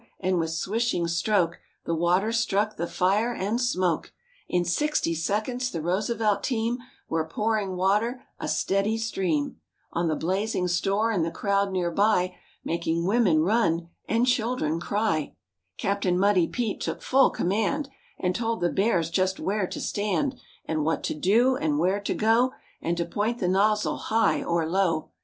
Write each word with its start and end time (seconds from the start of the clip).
"and 0.19 0.39
with 0.39 0.49
swishing 0.49 1.07
stroke 1.07 1.59
The 1.85 1.93
water 1.93 2.31
struck 2.31 2.75
the 2.75 2.87
fire 2.87 3.35
and 3.35 3.61
smoke. 3.61 4.11
In 4.49 4.65
sixty 4.65 5.13
seconds 5.13 5.69
the 5.69 5.79
Roosevelt 5.79 6.41
team 6.43 6.79
Were 7.07 7.27
pouring 7.27 7.75
water, 7.75 8.23
a 8.39 8.47
steady 8.47 8.97
stream, 8.97 9.57
On 9.93 10.07
the 10.07 10.15
blazing 10.15 10.67
store 10.67 11.11
and 11.11 11.23
the 11.23 11.29
crowd 11.29 11.71
near 11.71 11.91
by, 11.91 12.33
Making 12.63 13.05
women 13.05 13.43
run, 13.43 13.89
and 14.09 14.25
children 14.25 14.79
ciy 14.79 14.79
THE 14.79 14.79
BEARS 14.79 14.87
PUT 14.87 14.97
OUT 14.97 14.97
A 14.97 14.97
FIRE 14.97 15.19
29 15.19 15.31
Captain 15.77 16.17
Muddy 16.19 16.47
Pete 16.47 16.81
took 16.81 17.01
full 17.03 17.29
command 17.29 17.89
And 18.17 18.33
told 18.33 18.61
the 18.61 18.69
Bears 18.71 19.11
just 19.11 19.39
where 19.39 19.67
to 19.67 19.79
stand, 19.79 20.35
And 20.65 20.83
what 20.83 21.03
to 21.03 21.13
do 21.13 21.55
and 21.55 21.77
where 21.77 21.99
to 21.99 22.15
go, 22.15 22.53
And 22.81 22.97
to 22.97 23.05
point 23.05 23.37
the 23.37 23.47
nozzle 23.47 23.97
high 23.97 24.41
or 24.43 24.67
low. 24.67 25.11